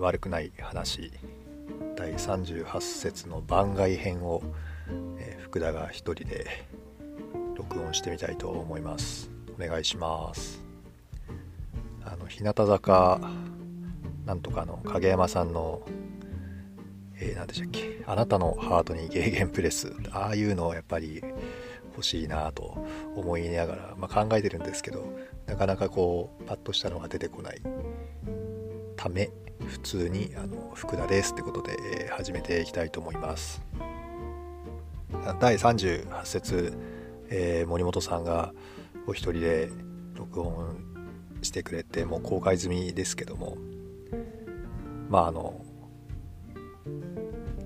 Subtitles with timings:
[0.00, 1.12] 悪くない話。
[1.96, 4.42] 第38節の番外編を、
[5.18, 6.46] えー、福田が一人で
[7.54, 9.30] 録音してみたいと思います。
[9.58, 10.62] お願いします。
[12.04, 13.20] あの日向坂
[14.24, 15.82] なんとかの影山さんの
[17.22, 19.92] えー、何でしたっけあなたのハートにゲーゲンプレス。
[20.12, 21.22] ああいうのをやっぱり
[21.94, 22.82] 欲しいなと
[23.14, 25.04] 思いながら、まあ、考えてるんですけど
[25.46, 27.60] なかなかこうパッとしたのが出てこない。
[29.00, 29.30] ため
[29.66, 33.62] 普通にあの福田ですってことで、え、始めていきたいと思います。
[35.40, 36.74] 第38節、
[37.30, 38.52] えー、森本さんが
[39.06, 39.70] お一人で
[40.16, 40.84] 録音
[41.40, 43.56] してくれてもう公開済みですけども
[45.08, 45.64] まああの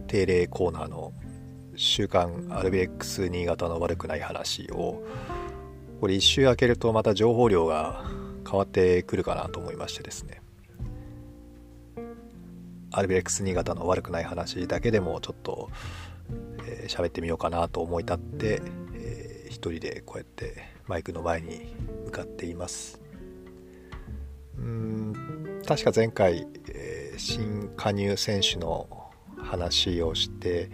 [0.07, 1.13] 定例コーナーの
[1.75, 5.03] 「週刊アルビレックス新潟の悪くない話」を
[6.01, 8.05] これ一周開けるとまた情報量が
[8.49, 10.44] 変わってくるかなと思いましてですね。
[12.97, 15.69] アルビレックス新潟の悪くない話だけでもちょっと
[16.87, 18.63] 喋、えー、ってみようかなと思い立って、
[18.95, 23.01] えー、一人でこうやってマイクの前に向かっています。
[24.57, 28.89] うん確か前回、えー、新加入選手の
[29.39, 30.71] 話をして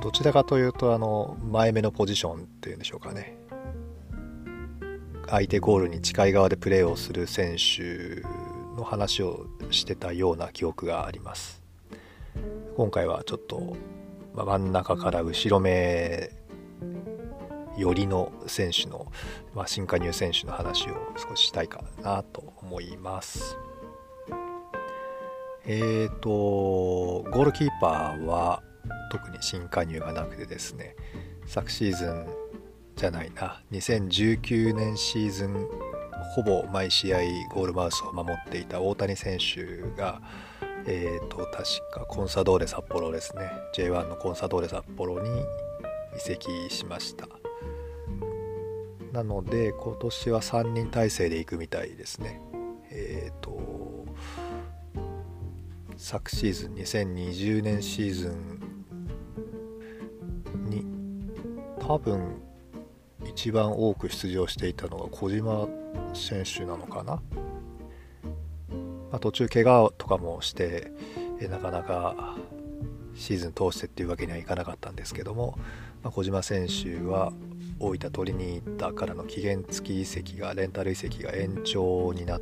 [0.00, 3.36] どちらかというとあの前目のポジションっていうんでしょうかね。
[5.28, 8.22] 相手ゴールに近い側でプレーをする選手
[8.76, 11.62] の話をしてたような記憶があります。
[12.76, 13.76] 今回はちょっと、
[14.34, 16.30] 真ん中から後ろ目
[17.76, 19.10] 寄りの選手の、
[19.54, 23.56] まあ、新加入選手の話を少ししたいかなと思います。
[25.64, 28.62] えーとゴールキーパーは
[29.12, 30.96] 特に新加入がなくてですね
[31.46, 32.26] 昨シーズン
[32.96, 35.68] じゃないな2019年シーズン
[36.34, 37.18] ほぼ毎試合
[37.50, 40.22] ゴールマウスを守っていた大谷選手が、
[40.86, 41.52] えーと、確
[41.92, 43.50] かコンサドーレ札幌ですね。
[43.76, 45.28] J1 のコンサドーレ札幌に
[46.16, 47.28] 移籍しました。
[49.12, 52.40] なので今年は3人体制で行くみたいですね。
[52.90, 54.06] えっ、ー、と
[55.98, 58.34] 昨シーズン2020年シーズ
[60.56, 60.86] ンに
[61.78, 62.40] 多分
[63.26, 65.68] 一番多く出場していたのが小島
[66.14, 67.22] 選手なのかな、ま
[69.12, 70.92] あ、途中怪我とかもして
[71.40, 72.36] えなかなか
[73.14, 75.58] シーズン通してっていうわけにはいかなかったんですけども、
[76.02, 77.32] まあ、小島選手は
[77.78, 82.40] 大分取りに行ったからの期限付き移籍がレンタル移籍が延長になっ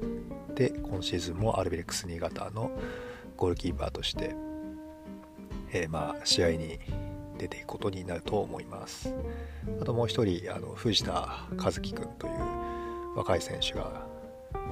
[0.55, 2.71] て今シーズンもアルビレックス新潟の
[3.37, 4.34] ゴールキーパーとして、
[5.72, 6.78] えー、まあ試合に
[7.38, 9.15] 出ていくことになると思います。
[9.81, 12.34] あともう一人あの藤田和樹君という
[13.16, 14.06] 若い選手が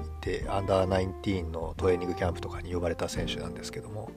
[0.05, 4.11] いてアンダー19のトレーニングキャンプとかに呼ばれた選手なんですけども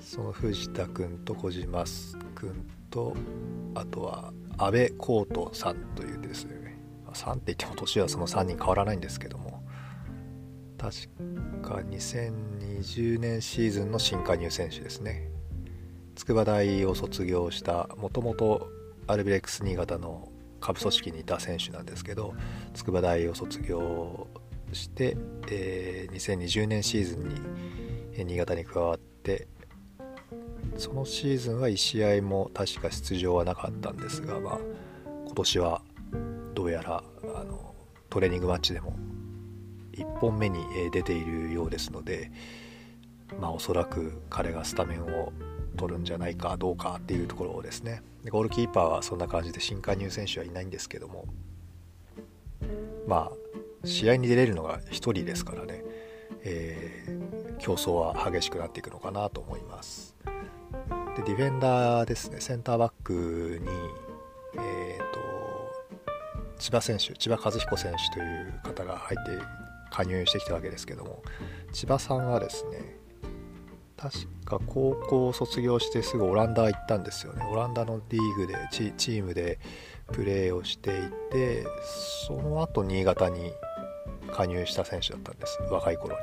[0.00, 1.84] その藤田君と小島
[2.34, 3.14] 君と
[3.74, 6.78] あとは阿部浩人さんというですね
[7.12, 9.62] 3って言っても年はその3人変わらないんですけども
[10.78, 11.08] 確
[11.62, 15.28] か2020年シーズンの新加入選手ですね。
[16.14, 18.68] 筑波大を卒業したもともと
[19.06, 20.28] アルビレックス新潟の
[20.60, 22.34] 下部組織にいた選手なんですけど
[22.74, 24.26] 筑波大を卒業
[24.72, 25.16] して、
[25.50, 29.46] えー、2020年シーズンに新潟に加わって
[30.76, 34.58] そのシーズンは1試合も確か出場はなかったんですが、まあ、
[35.26, 35.82] 今年は
[36.54, 37.02] どうやら
[37.36, 37.74] あの
[38.10, 38.96] トレーニングマッチでも
[39.92, 40.60] 1本目に
[40.92, 42.30] 出ているようですので、
[43.40, 45.32] まあ、おそらく彼がスタメンを
[45.78, 48.02] 取るんじゃないかどうかっていうところをですね。
[48.30, 51.24] ゴールキーパーはそんな感じで新加入選手はいないんですけども。
[53.06, 55.82] まあ試合に出れるのが1人ですからね、
[56.42, 60.14] えー、競争は激しくなっていくのかなと思います。
[61.16, 62.40] でディフェンダーですね。
[62.40, 63.68] センターバックに
[64.54, 65.20] えーと、
[66.58, 69.42] 千葉選手千葉和彦選手という方が入って
[69.90, 71.22] 加入してきたわけですけども。
[71.72, 72.98] 千葉さんはですね
[73.96, 77.46] 確か高校を卒業してすぐオランダ行ったんですよね。
[77.52, 79.58] オランダのリーグでチームで
[80.12, 80.92] プレーをしてい
[81.30, 81.66] て
[82.26, 83.52] その後新潟に
[84.32, 85.58] 加入した選手だったんです。
[85.70, 86.22] 若い頃に。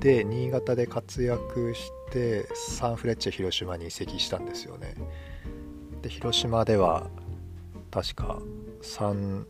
[0.00, 4.94] で新潟で活躍してサンフレッチェ広島に移籍したんですよね。
[6.02, 7.08] で広島では
[7.90, 8.38] 確か
[8.82, 9.44] 3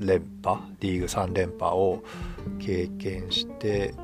[0.00, 0.60] 連覇？
[0.80, 2.02] リーグ3連覇を
[2.58, 3.94] 経験して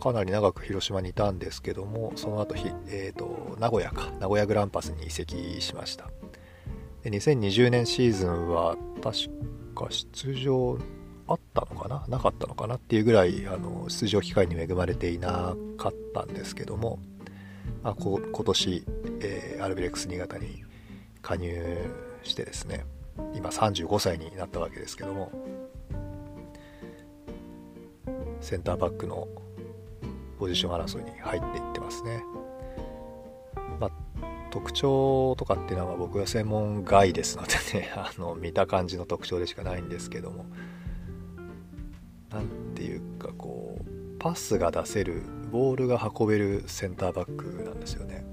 [0.00, 4.10] かなり長く広島にいたんですけどもその後ひ、えーと、名古屋か。
[4.20, 6.10] 名古屋グランパスに移籍しました。
[7.02, 9.28] で2020年シーズンは確
[9.74, 10.78] か出場
[11.26, 12.04] あったのかな？
[12.08, 16.98] なかったのかなっていうぐらいあの出場機会に恵まれていなかったんですけども、
[17.82, 18.84] まあ、こ今年、
[19.20, 20.64] えー、アルビレックス新潟に
[21.22, 21.90] 加入
[22.22, 22.84] してですね
[23.34, 25.30] 今35歳になったわけですけども
[28.40, 29.28] センターバックの
[30.42, 32.24] ポジション争いに入っていってますね。
[33.78, 33.90] まあ、
[34.50, 40.46] 特徴とかっていうのは僕は専門外ですのでね あの見た感じの特徴でしかないんですけども
[42.28, 45.22] 何ていうかこうパスが出せる
[45.52, 48.24] ボールが運べるセンターバックなんですよね。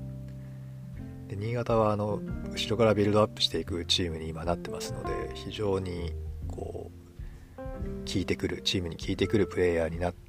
[1.27, 2.19] で新潟はあの
[2.51, 6.11] 後ろからビルドアップしていくチームに今なってますので非常に
[6.47, 6.89] こ
[7.59, 7.61] う
[8.11, 10.28] 効いてくるチームに効いてくるプレイヤーになって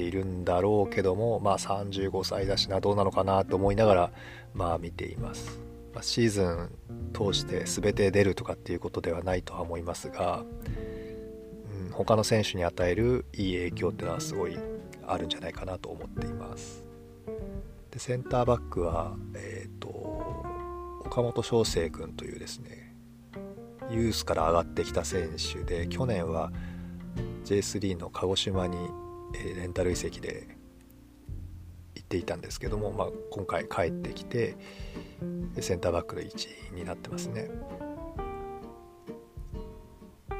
[0.00, 4.12] いるんだろうけどもまあ35歳だしなどうなのかなと思いながら
[4.54, 5.60] まあ見ています、
[5.92, 6.70] まあ、シーズン
[7.12, 10.44] 通して全て出るとかっていうことではないとは思いますが、
[11.86, 14.58] うん、他の選手に与えるいい影響っていうのはすごい
[15.06, 16.84] あるんじゃないかなと思っています。
[17.90, 19.88] でセンターバックは、えーと、
[21.04, 22.94] 岡本翔成君というですね
[23.90, 26.50] ユースから上がってきた選手で去年は
[27.44, 29.01] J3 の鹿児島に、え
[29.32, 30.46] レンタル移籍で
[31.94, 34.56] 行っていたんですけども、まあ、今回帰ってきて
[35.60, 37.50] センターバックの位置になってますね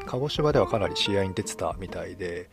[0.07, 2.51] 鹿児島ではかなり試合に出てたみたいで、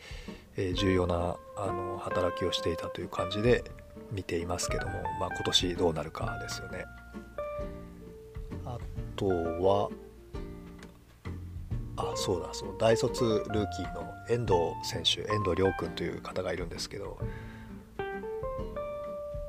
[0.56, 3.63] え重要なあの働きをしていたという感じで
[4.12, 6.86] 見ていますけども、まあ、今年どうなるかですよね。
[8.65, 8.77] あ
[9.15, 9.89] とは
[11.97, 14.54] あそうだそう大卒ルーキーの遠藤
[14.84, 17.18] 選手遠藤亮君という方がいるんですけど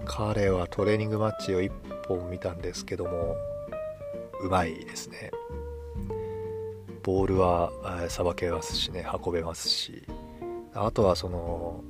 [0.04, 1.70] 彼はトレーニングマッチを1
[2.08, 3.36] 本見たんですけども
[4.40, 5.30] うまいですね。
[7.02, 7.70] ボールは
[8.08, 10.02] さばけますしね運べますし。
[10.72, 11.82] あとはその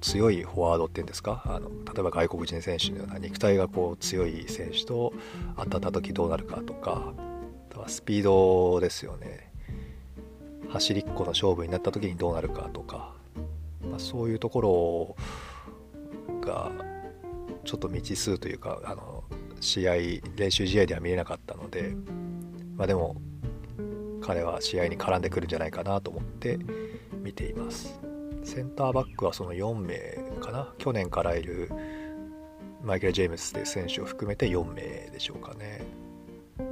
[0.00, 1.42] 強いフォワードっていうんですか？
[1.46, 5.12] あの例えば外国人選手のような肉体がこう強い選手と
[5.56, 7.14] 当たった時どうなるかとか
[7.70, 9.53] あとはスピードですよね。
[10.74, 13.14] 走りっこの勝負になった時にどうなるかとか、
[13.88, 15.16] まあ、そういうとこ
[16.32, 16.72] ろが
[17.64, 19.22] ちょっと未知数というかあの
[19.60, 19.92] 試合
[20.36, 21.94] 練習試合では見れなかったので、
[22.76, 23.14] まあ、でも
[24.20, 26.58] 彼は試合に絡んでくるんじゃないかなと思って
[27.22, 28.00] 見ています。
[28.42, 30.74] センターバックはその4名かな？
[30.78, 31.70] 去年からいる
[32.82, 35.82] マイケル・ジェームスという選手を含めて4名でしょうかね
[36.58, 36.62] あ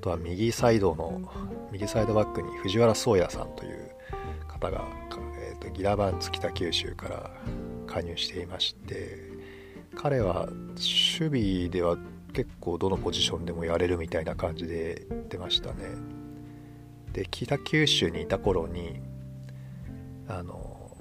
[0.00, 1.20] とは右サイドの
[1.72, 3.90] 右サイドバックに藤原宗也さんという
[4.46, 4.84] 方が、
[5.40, 7.30] えーと、ギラバンツ北九州から
[7.86, 9.18] 加入していまして
[9.94, 11.96] 彼は守備では
[12.32, 15.76] 結構どのポジションでもやれるみたいな感じで出ましたね。
[17.12, 19.00] で北九州にいた頃に
[20.28, 20.96] あの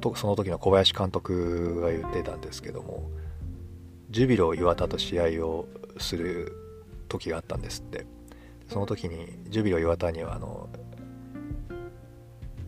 [0.00, 3.10] とその時の小林監督が言ってたんですけども
[4.10, 5.66] ジュビロ磐田と試合を
[5.98, 6.52] する
[7.08, 8.06] 時があったんですって。
[8.68, 10.68] その時にジュビロ磐田にはあの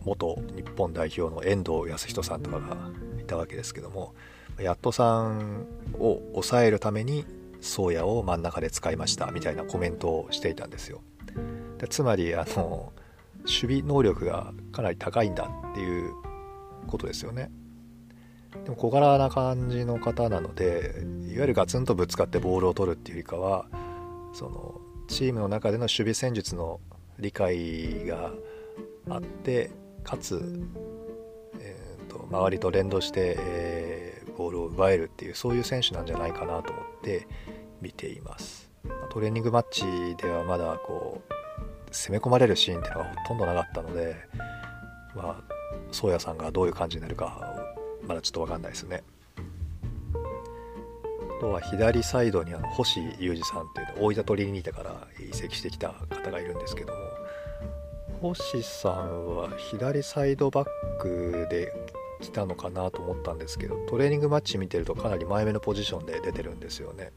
[0.03, 2.75] 元日本代表の遠藤康人さんとかが
[3.19, 4.13] いたわけですけども
[4.59, 7.25] ヤットさんを抑えるために
[7.61, 11.01] 宗谷を真ん中で使いましたみたいなコメントをしていたんですよ。
[11.77, 12.91] でつまりあの
[13.41, 16.13] 守備能力がかなり高いんだっていう
[16.87, 17.51] ことですよね。
[18.63, 23.65] でも小柄な感じの方なのでいわゆるガツンとぶつかってボールを取るっていうよりかは
[24.33, 26.79] そのチームの中での守備戦術の
[27.19, 28.31] 理解が
[29.09, 29.69] あって
[30.03, 30.41] かつ、
[31.59, 37.27] えーと、周りと連動して、えー、ボールを奪えるっていうそういう選手なんじゃないかなと思って
[37.81, 38.71] 見ています。
[39.11, 39.83] トレーニングマッチ
[40.15, 44.15] ではまだこう攻め込まれるシーンっていうのがほとんどなかったので
[45.13, 45.53] まあ
[45.91, 47.53] 宗谷さんがどういう感じになるか
[48.07, 49.03] まだちょっと分かんないですね。
[51.41, 56.99] とは左サイドにあの星裕二さんっていう大分トリニータから移籍してきた方がいるんですけども
[58.21, 60.67] 星さんは左サイドバッ
[60.99, 61.73] クで
[62.21, 67.11] 来たのかなと思ったんですけどトレーニングマッチ見てるとかなり前目のポジションで出てるんですよね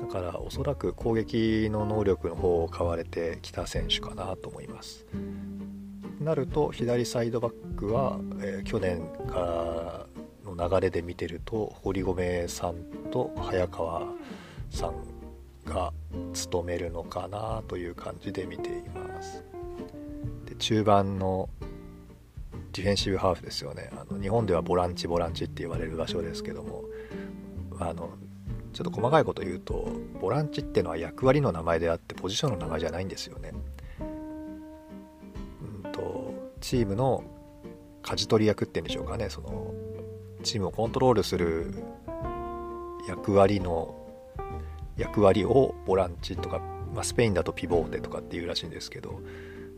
[0.00, 5.06] だからおそらく攻撃の能力の方を買われてきた選手かなと思います。
[6.20, 10.06] なると左サイドバックは、えー、去年か
[10.44, 14.02] らの流れで見てると堀米さんと早川
[14.70, 14.92] さん
[15.64, 15.92] が
[16.32, 19.44] 務めるのかなという感じで見ています。
[20.46, 21.48] で中盤の
[22.72, 26.82] ディフェンシブハーフですよねあの日本ではボランチボランチって言われる場所ですけども
[27.78, 28.10] あの
[28.72, 29.88] ちょっと細かいこと言うと
[30.20, 33.52] ボランチってのは役割の名前であってポジションの名前じゃないんですよね。
[35.84, 37.22] うんとチームの
[38.02, 39.72] 舵取り役っていうんでしょうかねその
[40.42, 41.72] チームをコントロールする
[43.08, 43.94] 役割の
[44.96, 46.60] 役割をボランチとか、
[46.94, 49.20] まあ、スペインだとピボーテとかっていうらしいんですけど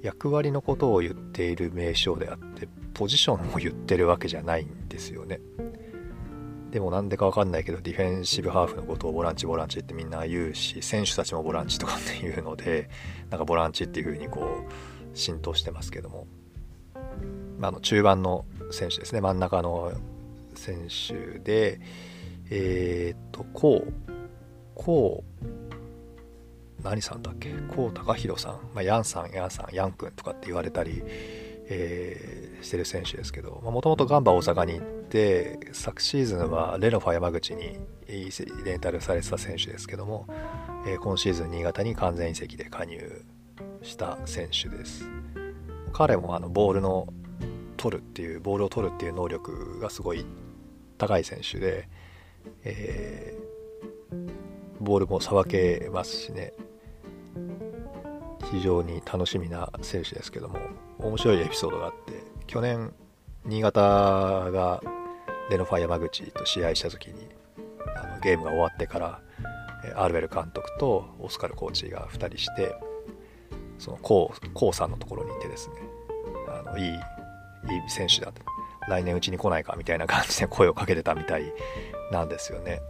[0.02, 5.40] 役割のことを言っている名称であってポジションを言ってるわけじゃないんですよね。
[6.70, 12.90] でもなんでかわかんないけどディフェンシブハーフのことをボランチボランチってみんな言うし選手たちもボランチとかっていうので
[13.30, 16.26] なんかボランチっていう風にこう浸透してますけども、
[17.58, 19.20] まあ、の中盤の選手ですね。
[19.20, 19.92] 真ん中の
[20.54, 21.80] 選手で
[22.50, 23.92] えー、っとこう
[24.74, 27.52] こう何さんだっけ？
[27.74, 31.02] こう高弘さん、まあ、ヤンさんヤンさんヤン君とかって言われたり
[31.68, 40.28] えー、してる選手ですけどもともとガンバ大阪に行って昨シーズンはレノファ山口にレンタルされてた選手ですけども、
[40.86, 43.24] えー、今シーズン新潟に完全移籍で加入
[43.82, 45.08] した選手です。
[45.92, 47.08] 彼もあのボールの
[47.76, 50.24] 取るっていうボールを取るっていう能力がすごい
[50.98, 51.88] 高い選手で、
[52.64, 54.16] えー、
[54.80, 56.52] ボールもさばけますしね。
[58.50, 60.58] 非常に楽しみな選手ですけども
[60.98, 62.92] 面白いエピソードがあって去年
[63.44, 64.80] 新潟が
[65.50, 67.28] レノファ山口と試合した時に
[67.96, 69.20] あのゲームが終わってから
[69.96, 72.74] アルベル監督とオスカルコーチが2人して
[73.78, 74.32] そのコ
[74.70, 75.74] ウさんのところに行ってですね
[76.48, 78.42] あのいいいい選手だと
[78.88, 81.52] 来年うちに来ないかみたいな感じで声をかけてたみたい
[82.12, 82.80] なんですよね。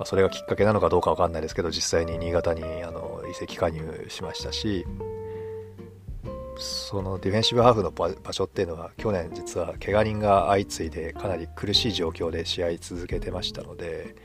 [0.00, 4.86] まあ、それがきっかけなのかどうか分かんないですけど実際に新潟にあの移籍加入しましたし
[6.56, 14.16] そのディフェンシブハーフの場所っていうのは去年実は怪我人が相次いでかなり苦しい状況で試合続けてましたので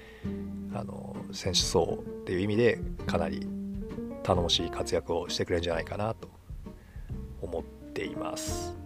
[0.74, 3.48] あの選手層っていう意味でかなり
[4.24, 6.30] 頼もしい活躍をしてくれるんじゃないかなと
[7.42, 8.85] 思っています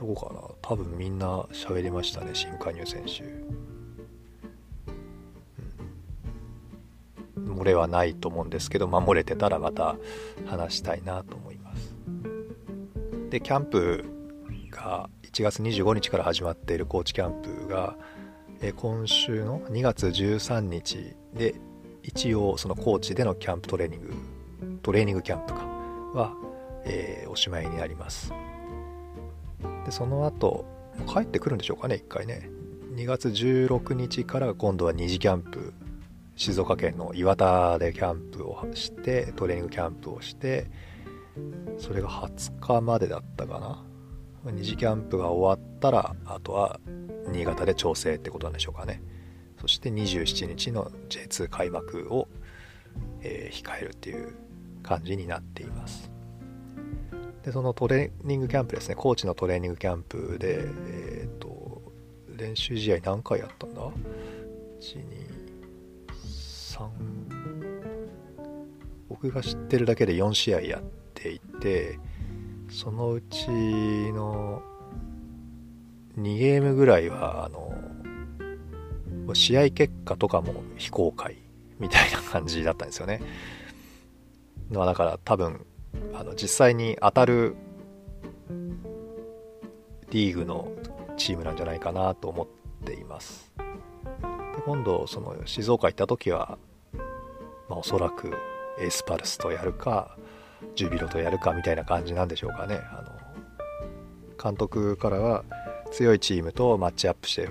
[0.00, 0.40] とこかな。
[0.62, 3.22] 多分みんな喋りましたね新加入選手。
[7.38, 9.96] 漏れはないと思うんですけど、まあ、漏れてたらまた
[10.46, 11.94] 話したいなと思います。
[13.28, 14.04] でキャンプ
[14.70, 17.96] が1月25日から始まっている高知キャンプが、
[18.76, 21.54] 今週の2月13日で
[22.02, 24.14] 一応その高知でのキャンプトレーニング
[24.82, 25.60] トレーニングキャンプか
[26.14, 26.34] は、
[26.84, 28.32] えー、おしまいになります。
[29.84, 30.64] でその後
[31.06, 32.50] 帰ってくるんでしょうかね1回ね。
[32.94, 35.72] 2月16日から今度は2次キャンプ。
[36.36, 40.70] 静岡県の岩田でキャンプをしてトレーニングキャンプをして
[41.76, 43.84] それが20日までだったかな。
[44.52, 46.80] 2次キャンプが終わったらあとは
[47.30, 49.02] 新潟で調整ってことなんでしょうかね。
[49.60, 52.28] そして27日の J2 開幕を、
[53.20, 54.34] えー、控えるっていう
[54.82, 56.09] 感じになっています。
[57.44, 58.94] でそのトレーニングキャンプですね。
[58.96, 61.82] 高知のトレーニングキャンプでえっ、ー、と
[62.36, 63.92] 練習試合何回やったんだ？1
[65.08, 65.40] 2
[69.08, 70.82] 僕が知ってるだけで4試合やっ
[71.14, 71.98] ていて
[72.70, 74.62] そのうちの
[76.18, 81.36] 2ゲームぐらいはあの試合結果とかも非公開
[81.78, 83.20] みたいな感じだったんですよね。
[84.70, 85.66] だから多分
[86.14, 87.56] あの実際に当たる
[90.10, 90.72] リーグの
[91.16, 92.46] チームなんじゃないかなと思っ
[92.84, 93.52] ています。
[93.56, 96.58] で今度その静岡行った時は
[97.70, 98.32] まあ、おそらく
[98.80, 100.16] エースパルスとやるか
[100.74, 103.12] ジュビロとやるかみたいな感じなんでしょうかねあの
[104.42, 105.44] 監督からは
[105.92, 107.48] 強いチームとマッチアップして、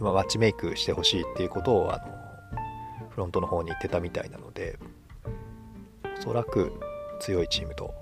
[0.00, 4.78] まあ、マッチメイクしてほしいっていうことをあのフロントの方に言ってたみたいなので
[6.18, 6.72] おそらく
[7.24, 7.94] 強いチームと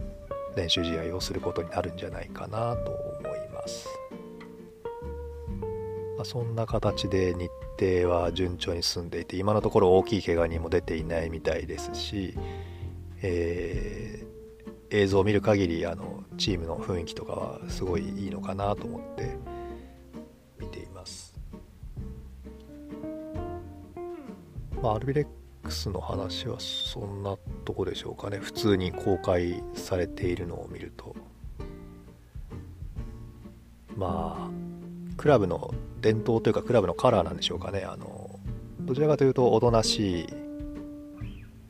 [0.57, 3.89] 練習試合をすることになるんじゃないかなと思います。
[6.17, 7.49] まあ、そんな形で日
[7.79, 12.35] 程は順調に進んでいて今のところ大きい怪我人も出ていないみたいですし、
[13.23, 19.37] えー、映像を見る限りあのチームの雰囲気とかはすごいいいのかなと思って
[20.59, 21.33] 見ています。
[24.83, 28.39] まあ、アルビレックスの話はそんなとこでしょうかね。
[28.39, 31.15] 普通に公開されているのを見ると。
[33.97, 34.51] まあ
[35.17, 37.83] クラブの伝統というかクラブのカラーなんでしょうかね。
[37.85, 38.39] あの
[38.81, 40.27] どちらかというとおとなしい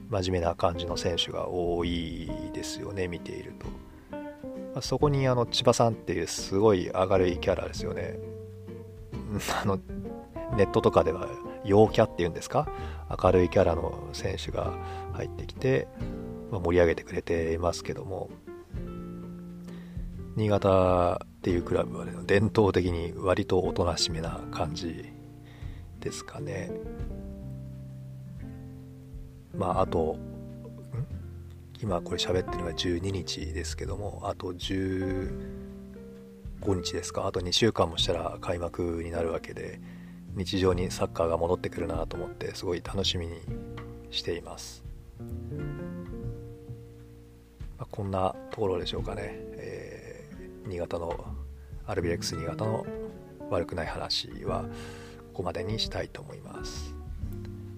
[0.09, 3.55] 真面目な感じの選手が多いですよね見ている
[4.75, 8.19] と、そこにあの千葉さんっていうすごい明るいキャラですよね。
[9.63, 9.79] あの
[10.57, 11.29] ネットとかでは
[11.65, 12.69] 陽キャっていうんですか？
[13.23, 14.73] 明るいキャラの選手が
[15.13, 15.87] 入ってきて、
[16.51, 18.31] まあ、盛り上げてくれていますけども。
[20.35, 25.05] 新潟っていうクラブは、ね、伝統的に割とおとなしめな感じ
[26.01, 26.71] ですかね。
[29.55, 30.17] まああと
[31.83, 35.31] 今これ喋ってるのが12日ですけどもあと15
[36.83, 37.27] 日ですか？
[37.27, 39.81] あと2週間もしたら開幕になるわけで。
[40.35, 43.41] 日常にサッカーが戻ってくるなと思ってすごい楽しみに
[44.11, 44.83] しています、
[47.79, 51.25] まあ、こんなところでしょうかね、えー、新潟の
[51.87, 52.87] アルビレックス新潟の
[53.51, 54.65] 悪くない話は
[55.33, 56.95] ここまでにしたいと思います。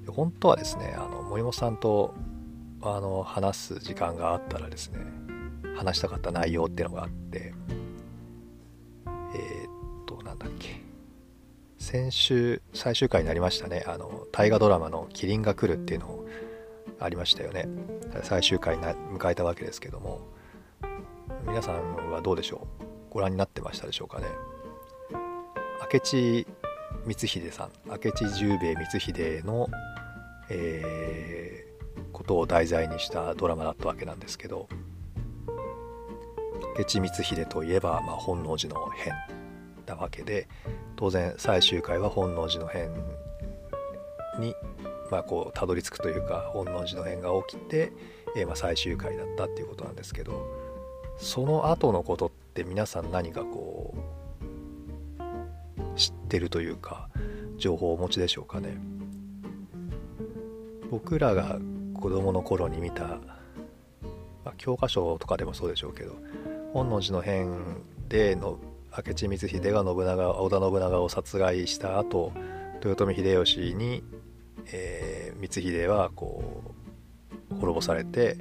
[0.09, 2.15] 本当はですねあの森本さんと
[2.83, 5.01] あの話す時間があったらですね
[5.77, 7.55] 話したかった内容っていうのがあって
[11.95, 13.85] 先週最終回になりましたね。
[13.87, 16.25] あの大河ドラマの「キリンが来る」っていうの
[16.99, 17.69] ありましたよね。
[18.25, 20.23] 最終回に迎えたわけですけども。
[21.47, 22.85] 皆さんはどうでしょう？
[23.11, 24.27] ご覧になってましたでしょうかね？
[25.93, 26.49] 明智
[27.07, 29.69] 光秀さん明智十兵衛光秀の、
[30.51, 34.69] えー、ことを題材にしたドラマだったわけなんですけど
[36.77, 39.13] 明智光秀といえば、まあ、本能寺の変。
[39.87, 40.49] なわけで
[40.97, 42.91] 当然最終回は本能寺の変
[44.39, 44.55] に、
[45.11, 47.93] まあ、こうたどり着くというか本能寺の変が起きて、
[48.37, 50.47] えー、ま、最終回だったっていうことなんですけど
[51.19, 57.09] その後のことって皆さん何かこう知ってるというか
[57.57, 58.77] 情報をお持ちでしょうかね。
[60.91, 61.59] 僕らが
[61.95, 63.19] 子供の頃に見た、
[64.45, 66.17] まあ、教科書とかでもそうでしょうけど
[66.73, 68.59] 本能寺の変での
[68.97, 72.33] 明智光秀が信長織田信長を殺害した後
[72.85, 74.03] 豊臣秀吉に、
[74.67, 76.63] えー、光秀はこ
[77.51, 78.37] う滅ぼされて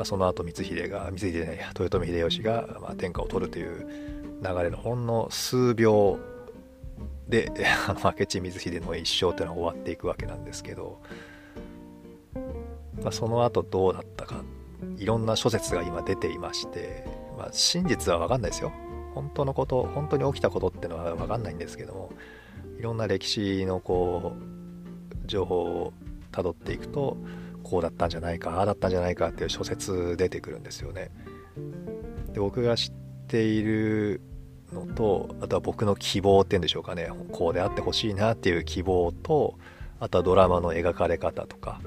[0.00, 3.86] まあ、その後光秀が光秀じゃない豊臣秀吉が、まあ、天下を取るという
[4.42, 6.18] 流れのほんの数秒
[7.28, 7.52] で
[8.02, 11.02] 明智光秀の一生というのは終わっていくわけなんですけど、
[13.02, 14.42] まあ、その後どうだったか
[14.96, 17.04] いろんな諸説が今出ていまして、
[17.36, 18.72] まあ、真実は分かんないですよ。
[19.14, 22.12] 本当のこと本当に起きたことっていうのは分かんないんですけども
[22.78, 25.92] いろんな歴史のこう情報を
[26.32, 27.16] たどっていくと
[27.62, 31.10] こうだったんじゃないかああだったんじゃないかっていう諸説出てくるんですよね。
[32.32, 32.92] で僕が知っ
[33.26, 34.20] ている
[34.72, 39.58] のとあとは僕の希望っていうんでしょうかねこうであってほしいなっていう希望と
[39.98, 41.80] あとはドラマの描かれ方とか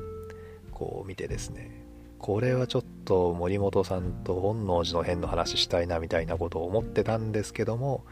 [0.71, 1.82] こう見てですね
[2.23, 8.05] これはちょっと森本さんと本能寺の変の話したいなみたいなことを思ってたんですけども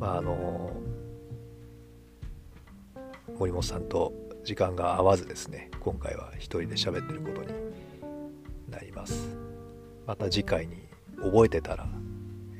[0.00, 0.72] まああの
[3.38, 4.12] 森本さんと
[4.42, 7.52] 時間が合わずですね今回は一人で喋ってることに
[8.68, 9.36] なります。
[10.04, 10.88] また次回に
[11.22, 11.86] 覚えてたら、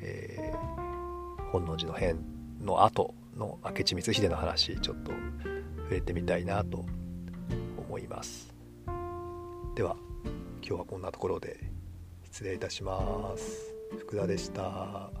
[0.01, 2.23] えー、本能寺の変
[2.61, 5.11] の後の明智光秀の話ちょっと
[5.77, 6.85] 触れてみたいなと
[7.77, 8.55] 思います。
[9.75, 10.04] では。
[10.67, 11.59] 今日はこんなところで
[12.23, 13.75] 失礼いたします。
[13.99, 15.11] 福田でした。